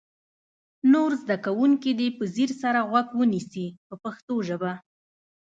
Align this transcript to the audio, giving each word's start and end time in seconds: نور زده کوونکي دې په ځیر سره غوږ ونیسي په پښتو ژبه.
نور 0.91 1.11
زده 1.21 1.37
کوونکي 1.45 1.91
دې 1.99 2.07
په 2.17 2.23
ځیر 2.33 2.51
سره 2.61 2.79
غوږ 2.89 3.07
ونیسي 3.19 3.67
په 3.87 3.95
پښتو 4.03 4.35
ژبه. 4.47 4.71